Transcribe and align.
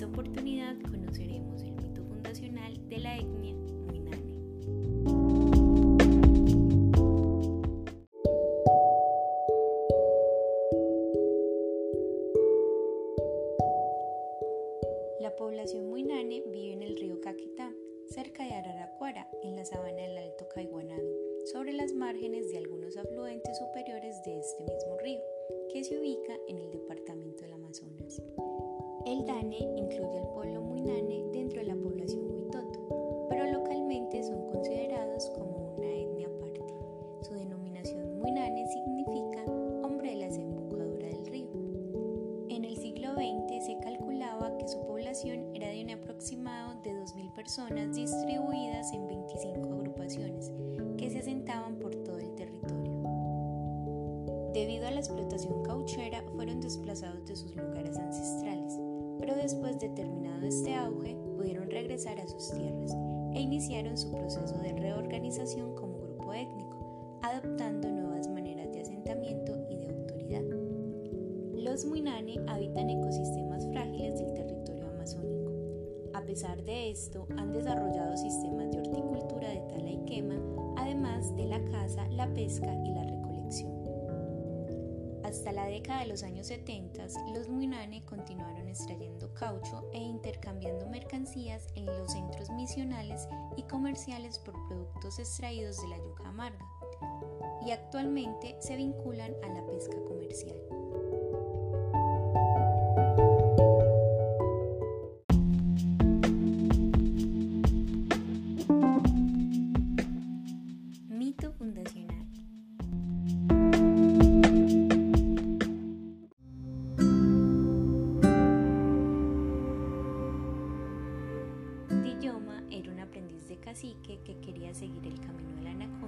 esta 0.00 0.06
oportunidad 0.06 0.74
conoceremos 0.82 1.62
el 1.62 1.72
mito 1.72 2.02
fundacional 2.02 2.88
de 2.88 2.98
la 2.98 3.18
etnia 3.18 3.54
Muinane. 3.54 4.16
La 15.20 15.36
población 15.36 15.88
Muinane 15.88 16.42
vive 16.46 16.72
en 16.72 16.82
el 16.82 16.96
río 16.96 17.20
Caquetá, 17.20 17.72
cerca 18.08 18.42
de 18.42 18.54
Araraquara, 18.54 19.28
en 19.44 19.54
la 19.54 19.64
sabana 19.64 20.02
del 20.02 20.18
Alto 20.18 20.48
Caiguanado, 20.48 21.08
sobre 21.52 21.72
las 21.72 21.92
márgenes 21.92 22.50
de 22.50 22.58
algunos 22.58 22.96
afluentes 22.96 23.56
superiores 23.56 24.20
de 24.24 24.40
este 24.40 24.64
mismo 24.64 24.89
que 25.72 25.84
se 25.84 25.98
ubica 25.98 26.32
en 26.48 26.58
el 26.58 26.70
departamento 26.72 27.44
del 27.44 27.52
Amazonas. 27.52 28.20
El 29.06 29.24
DANE 29.24 29.58
incluye 29.76 30.18
al 30.18 30.28
pueblo 30.32 30.62
Muinane 30.62 31.24
dentro 31.32 31.60
de 31.60 31.66
la 31.66 31.76
población 31.76 32.28
Huitoto, 32.28 33.26
pero 33.28 33.46
localmente 33.46 34.22
son 34.24 34.50
considerados 34.50 35.30
como 35.30 35.76
una 35.76 35.86
etnia 35.86 36.26
aparte. 36.26 36.74
Su 37.22 37.34
denominación 37.34 38.18
Muinane 38.18 38.66
significa 38.66 39.44
hombre 39.84 40.10
de 40.10 40.16
la 40.16 40.26
desembocadura 40.26 41.06
del 41.06 41.26
río. 41.26 41.48
En 42.48 42.64
el 42.64 42.76
siglo 42.76 43.14
XX 43.14 43.64
se 43.64 43.78
calculaba 43.78 44.58
que 44.58 44.66
su 44.66 44.80
población 44.86 45.54
era 45.54 45.68
de 45.68 45.84
un 45.84 45.90
aproximado 45.90 46.80
de 46.82 46.90
2.000 46.94 47.32
personas 47.32 47.94
distribuidas 47.94 48.92
en 48.92 49.06
25 49.06 49.72
agrupaciones 49.72 50.50
que 50.96 51.10
se 51.10 51.20
asentaban 51.20 51.76
por. 51.78 51.99
Debido 54.60 54.86
a 54.86 54.90
la 54.90 55.00
explotación 55.00 55.62
cauchera 55.62 56.22
fueron 56.36 56.60
desplazados 56.60 57.26
de 57.26 57.34
sus 57.34 57.56
lugares 57.56 57.96
ancestrales 57.96 58.78
pero 59.18 59.34
después 59.34 59.78
de 59.78 59.88
terminado 59.90 60.46
este 60.46 60.74
auge 60.74 61.16
pudieron 61.36 61.70
regresar 61.70 62.18
a 62.20 62.26
sus 62.26 62.50
tierras 62.50 62.90
e 63.34 63.40
iniciaron 63.40 63.96
su 63.96 64.10
proceso 64.10 64.58
de 64.58 64.72
reorganización 64.72 65.74
como 65.74 65.98
grupo 65.98 66.34
étnico, 66.34 67.18
adoptando 67.22 67.90
nuevas 67.90 68.28
maneras 68.28 68.70
de 68.72 68.80
asentamiento 68.80 69.56
y 69.70 69.76
de 69.76 69.88
autoridad. 69.88 70.42
Los 71.54 71.86
Muinane 71.86 72.38
habitan 72.46 72.90
ecosistemas 72.90 73.66
frágiles 73.68 74.18
del 74.18 74.34
territorio 74.34 74.88
amazónico. 74.88 75.52
A 76.12 76.22
pesar 76.22 76.62
de 76.64 76.90
esto, 76.90 77.26
han 77.36 77.52
desarrollado 77.52 78.14
sistemas 78.16 78.70
de 78.72 78.78
horticultura 78.78 79.48
de 79.48 79.60
tala 79.68 79.90
y 79.90 80.04
quema, 80.04 80.36
además 80.76 81.34
de 81.36 81.46
la 81.46 81.62
caza, 81.66 82.08
la 82.08 82.26
pesca 82.34 82.74
y 82.84 82.92
la. 82.92 83.19
Hasta 85.30 85.52
la 85.52 85.66
década 85.66 86.00
de 86.00 86.08
los 86.08 86.24
años 86.24 86.48
70, 86.48 87.06
los 87.32 87.48
Muinane 87.48 88.04
continuaron 88.04 88.66
extrayendo 88.66 89.32
caucho 89.32 89.88
e 89.92 89.98
intercambiando 89.98 90.88
mercancías 90.88 91.68
en 91.76 91.86
los 91.86 92.10
centros 92.10 92.50
misionales 92.50 93.28
y 93.56 93.62
comerciales 93.62 94.40
por 94.40 94.54
productos 94.66 95.20
extraídos 95.20 95.80
de 95.80 95.86
la 95.86 95.98
yuca 95.98 96.26
amarga, 96.26 96.66
y 97.64 97.70
actualmente 97.70 98.56
se 98.58 98.74
vinculan 98.74 99.32
a 99.44 99.48
la 99.50 99.64
pesca 99.66 99.96
comercial. 100.08 100.60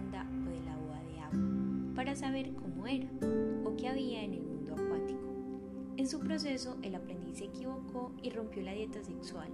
O 0.00 0.50
de 0.50 0.60
la 0.62 0.76
boa 0.76 1.02
de 1.12 1.20
agua 1.20 1.94
para 1.94 2.16
saber 2.16 2.52
cómo 2.54 2.86
era 2.86 3.08
o 3.64 3.76
qué 3.76 3.88
había 3.88 4.22
en 4.22 4.34
el 4.34 4.42
mundo 4.42 4.72
acuático. 4.72 5.20
En 5.96 6.08
su 6.08 6.18
proceso, 6.20 6.78
el 6.82 6.94
aprendiz 6.94 7.38
se 7.38 7.44
equivocó 7.44 8.12
y 8.22 8.30
rompió 8.30 8.62
la 8.62 8.72
dieta 8.72 9.02
sexual. 9.02 9.50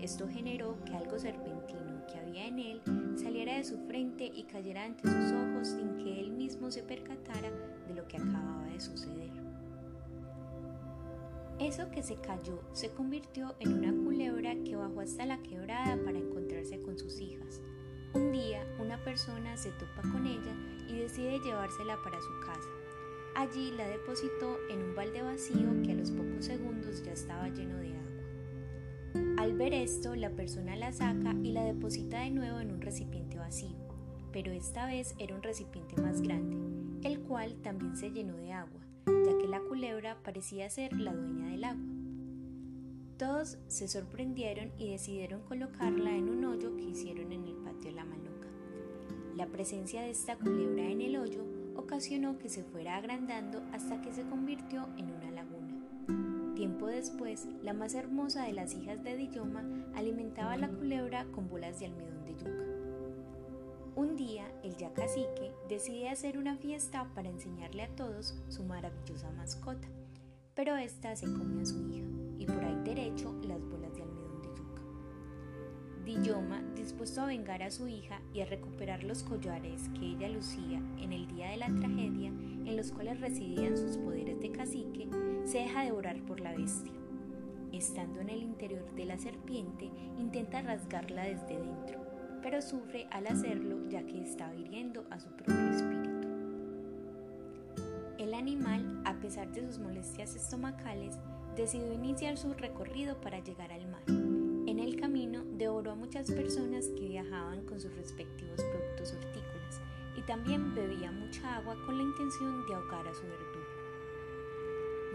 Esto 0.00 0.26
generó 0.26 0.82
que 0.84 0.94
algo 0.96 1.18
serpentino 1.18 2.06
que 2.10 2.18
había 2.18 2.46
en 2.46 2.58
él 2.58 2.82
saliera 3.16 3.56
de 3.56 3.64
su 3.64 3.78
frente 3.86 4.24
y 4.24 4.44
cayera 4.44 4.84
ante 4.84 5.06
sus 5.06 5.32
ojos 5.32 5.68
sin 5.68 5.96
que 5.98 6.20
él 6.20 6.32
mismo 6.32 6.70
se 6.70 6.82
percatara 6.82 7.50
de 7.86 7.94
lo 7.94 8.08
que 8.08 8.16
acababa 8.16 8.64
de 8.66 8.80
suceder. 8.80 9.30
Eso 11.60 11.90
que 11.90 12.02
se 12.02 12.16
cayó 12.16 12.60
se 12.72 12.90
convirtió 12.90 13.54
en 13.60 13.74
una 13.74 13.92
culebra 13.92 14.54
que 14.64 14.74
bajó 14.74 15.00
hasta 15.00 15.26
la 15.26 15.42
quebrada 15.42 15.96
para 16.04 16.18
encontrarse 16.18 16.80
con 16.80 16.98
sus 16.98 17.20
hijas. 17.20 17.60
Un 18.14 18.32
día 18.32 18.66
una 18.78 18.98
persona 18.98 19.56
se 19.56 19.70
topa 19.72 20.02
con 20.02 20.26
ella 20.26 20.52
y 20.88 20.98
decide 20.98 21.40
llevársela 21.40 21.96
para 22.04 22.20
su 22.20 22.40
casa. 22.46 22.68
Allí 23.34 23.70
la 23.72 23.88
depositó 23.88 24.58
en 24.70 24.82
un 24.82 24.94
balde 24.94 25.22
vacío 25.22 25.82
que 25.84 25.92
a 25.92 25.94
los 25.94 26.10
pocos 26.10 26.44
segundos 26.44 27.02
ya 27.02 27.12
estaba 27.12 27.48
lleno 27.48 27.78
de 27.78 27.94
agua. 27.94 29.42
Al 29.42 29.54
ver 29.54 29.72
esto, 29.72 30.14
la 30.14 30.30
persona 30.30 30.76
la 30.76 30.92
saca 30.92 31.34
y 31.42 31.52
la 31.52 31.64
deposita 31.64 32.20
de 32.20 32.30
nuevo 32.30 32.60
en 32.60 32.70
un 32.70 32.80
recipiente 32.80 33.38
vacío, 33.38 33.76
pero 34.32 34.52
esta 34.52 34.86
vez 34.86 35.14
era 35.18 35.34
un 35.34 35.42
recipiente 35.42 36.00
más 36.00 36.20
grande, 36.20 37.08
el 37.08 37.20
cual 37.20 37.54
también 37.62 37.96
se 37.96 38.10
llenó 38.10 38.36
de 38.36 38.52
agua 38.52 38.82
ya 39.06 39.38
que 39.38 39.48
la 39.48 39.60
culebra 39.60 40.16
parecía 40.22 40.68
ser 40.70 40.92
la 40.92 41.12
dueña 41.12 41.48
del 41.48 41.64
agua. 41.64 41.91
Todos 43.18 43.58
se 43.68 43.88
sorprendieron 43.88 44.72
y 44.78 44.90
decidieron 44.90 45.42
colocarla 45.42 46.16
en 46.16 46.28
un 46.28 46.44
hoyo 46.44 46.76
que 46.76 46.84
hicieron 46.84 47.30
en 47.32 47.44
el 47.44 47.54
patio 47.56 47.90
de 47.90 47.92
la 47.92 48.04
maloca. 48.04 48.48
La 49.36 49.46
presencia 49.46 50.02
de 50.02 50.10
esta 50.10 50.36
culebra 50.36 50.84
en 50.84 51.00
el 51.00 51.16
hoyo 51.16 51.44
ocasionó 51.76 52.38
que 52.38 52.48
se 52.48 52.64
fuera 52.64 52.96
agrandando 52.96 53.62
hasta 53.72 54.00
que 54.02 54.12
se 54.12 54.22
convirtió 54.22 54.88
en 54.96 55.12
una 55.12 55.30
laguna. 55.30 56.54
Tiempo 56.54 56.86
después, 56.86 57.48
la 57.62 57.72
más 57.72 57.94
hermosa 57.94 58.44
de 58.44 58.52
las 58.52 58.74
hijas 58.74 59.02
de 59.04 59.16
Diyoma 59.16 59.62
alimentaba 59.94 60.52
a 60.52 60.58
la 60.58 60.68
culebra 60.68 61.24
con 61.32 61.48
bolas 61.48 61.78
de 61.80 61.86
almidón 61.86 62.24
de 62.24 62.34
yuca. 62.34 62.64
Un 63.94 64.16
día, 64.16 64.50
el 64.62 64.76
ya 64.76 64.92
cacique 64.92 65.52
decide 65.68 66.08
hacer 66.08 66.38
una 66.38 66.56
fiesta 66.56 67.10
para 67.14 67.28
enseñarle 67.28 67.82
a 67.84 67.94
todos 67.94 68.34
su 68.48 68.64
maravillosa 68.64 69.30
mascota, 69.32 69.88
pero 70.54 70.76
esta 70.76 71.14
se 71.14 71.26
come 71.26 71.62
a 71.62 71.66
su 71.66 71.78
hija 71.88 72.01
y 72.42 72.46
por 72.46 72.64
ahí 72.64 72.76
derecho 72.84 73.34
las 73.46 73.64
bolas 73.64 73.94
de 73.94 74.02
almidón 74.02 74.42
de 74.42 74.48
yuca. 74.48 74.82
Diyoma, 76.04 76.62
dispuesto 76.74 77.20
a 77.22 77.26
vengar 77.26 77.62
a 77.62 77.70
su 77.70 77.88
hija 77.88 78.20
y 78.34 78.40
a 78.40 78.46
recuperar 78.46 79.04
los 79.04 79.22
collares 79.22 79.88
que 79.90 80.06
ella 80.06 80.28
lucía 80.28 80.82
en 80.98 81.12
el 81.12 81.28
día 81.28 81.50
de 81.50 81.58
la 81.58 81.68
tragedia, 81.68 82.28
en 82.28 82.76
los 82.76 82.92
cuales 82.92 83.20
residían 83.20 83.76
sus 83.76 83.96
poderes 83.96 84.40
de 84.40 84.50
cacique, 84.50 85.08
se 85.44 85.58
deja 85.58 85.84
devorar 85.84 86.20
por 86.22 86.40
la 86.40 86.52
bestia. 86.52 86.92
Estando 87.72 88.20
en 88.20 88.28
el 88.28 88.42
interior 88.42 88.92
de 88.94 89.04
la 89.06 89.18
serpiente, 89.18 89.90
intenta 90.18 90.62
rasgarla 90.62 91.24
desde 91.24 91.58
dentro 91.58 92.02
pero 92.42 92.60
sufre 92.60 93.06
al 93.10 93.28
hacerlo 93.28 93.88
ya 93.88 94.04
que 94.04 94.20
está 94.20 94.52
hiriendo 94.54 95.06
a 95.10 95.20
su 95.20 95.28
propio 95.30 95.70
espíritu. 95.70 96.28
El 98.18 98.34
animal, 98.34 99.00
a 99.04 99.14
pesar 99.14 99.50
de 99.52 99.64
sus 99.64 99.78
molestias 99.78 100.34
estomacales, 100.34 101.18
decidió 101.56 101.92
iniciar 101.92 102.36
su 102.36 102.54
recorrido 102.54 103.20
para 103.20 103.40
llegar 103.40 103.72
al 103.72 103.86
mar. 103.88 104.02
En 104.08 104.78
el 104.78 104.96
camino 104.96 105.44
devoró 105.44 105.92
a 105.92 105.94
muchas 105.94 106.30
personas 106.30 106.88
que 106.88 107.08
viajaban 107.08 107.64
con 107.66 107.80
sus 107.80 107.94
respectivos 107.94 108.62
productos 108.62 109.12
hortícolas 109.12 109.80
y 110.16 110.22
también 110.22 110.74
bebía 110.74 111.10
mucha 111.10 111.56
agua 111.56 111.76
con 111.84 111.98
la 111.98 112.04
intención 112.04 112.66
de 112.66 112.74
ahogar 112.74 113.06
a 113.06 113.14
su 113.14 113.22
verdugo. 113.22 113.62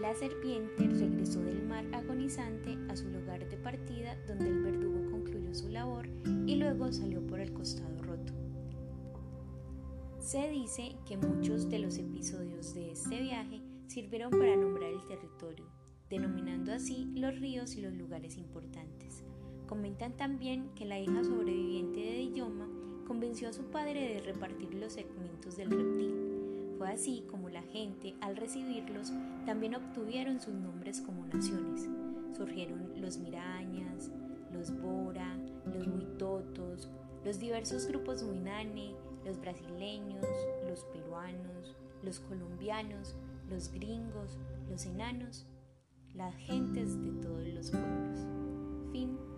La 0.00 0.12
serpiente 0.14 0.88
regresó 0.88 1.40
del 1.40 1.62
mar 1.66 1.84
agonizante 1.92 2.76
a 2.90 2.96
su 2.96 3.08
lugar 3.08 3.48
de 3.48 3.56
partida 3.56 4.16
donde 4.26 4.48
el 4.48 4.62
verdugo 4.62 5.10
concluyó 5.10 5.54
su 5.54 5.68
labor 5.68 6.08
y 6.46 6.56
luego 6.56 6.92
salió 6.92 7.24
por 7.24 7.38
el 7.38 7.52
costado 7.52 8.02
roto. 8.02 8.32
Se 10.18 10.48
dice 10.48 10.96
que 11.06 11.16
muchos 11.16 11.70
de 11.70 11.78
los 11.78 11.96
episodios 11.98 12.74
de 12.74 12.90
este 12.90 13.20
viaje 13.20 13.62
sirvieron 13.86 14.30
para 14.30 14.56
nombrar 14.56 14.90
el 14.90 15.06
territorio, 15.06 15.33
denominando 16.10 16.72
así 16.72 17.10
los 17.14 17.38
ríos 17.38 17.76
y 17.76 17.82
los 17.82 17.94
lugares 17.94 18.36
importantes. 18.36 19.24
Comentan 19.66 20.16
también 20.16 20.68
que 20.74 20.84
la 20.84 21.00
hija 21.00 21.24
sobreviviente 21.24 22.00
de 22.00 22.18
Diyoma 22.30 22.68
convenció 23.06 23.48
a 23.48 23.52
su 23.52 23.64
padre 23.64 24.14
de 24.14 24.20
repartir 24.20 24.74
los 24.74 24.92
segmentos 24.92 25.56
del 25.56 25.70
reptil. 25.70 26.14
Fue 26.78 26.88
así 26.88 27.24
como 27.30 27.48
la 27.48 27.62
gente, 27.62 28.14
al 28.20 28.36
recibirlos, 28.36 29.12
también 29.46 29.74
obtuvieron 29.74 30.40
sus 30.40 30.54
nombres 30.54 31.00
como 31.00 31.26
naciones. 31.26 31.88
Surgieron 32.36 33.00
los 33.00 33.18
Mirañas, 33.18 34.10
los 34.52 34.70
Bora, 34.80 35.36
los 35.66 35.86
Huitotos, 35.86 36.90
los 37.24 37.38
diversos 37.38 37.86
grupos 37.86 38.22
Muinane, 38.22 38.94
los 39.24 39.40
brasileños, 39.40 40.26
los 40.68 40.84
peruanos, 40.84 41.76
los 42.02 42.20
colombianos, 42.20 43.14
los 43.48 43.70
gringos, 43.72 44.38
los 44.68 44.84
enanos, 44.86 45.46
las 46.14 46.34
gentes 46.36 47.00
de 47.02 47.12
todos 47.22 47.46
los 47.48 47.70
pueblos. 47.70 48.18
Fin. 48.92 49.33